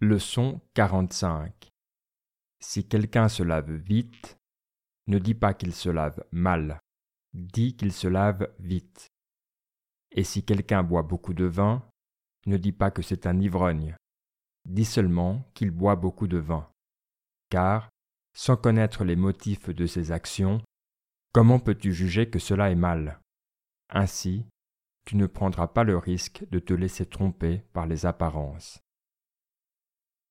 [0.00, 1.70] Leçon 45
[2.60, 4.38] Si quelqu'un se lave vite,
[5.08, 6.78] ne dis pas qu'il se lave mal,
[7.34, 9.08] dis qu'il se lave vite.
[10.12, 11.82] Et si quelqu'un boit beaucoup de vin,
[12.46, 13.96] ne dis pas que c'est un ivrogne,
[14.66, 16.70] dis seulement qu'il boit beaucoup de vin.
[17.50, 17.90] Car,
[18.34, 20.62] sans connaître les motifs de ses actions,
[21.32, 23.18] comment peux-tu juger que cela est mal?
[23.88, 24.46] Ainsi,
[25.06, 28.78] tu ne prendras pas le risque de te laisser tromper par les apparences.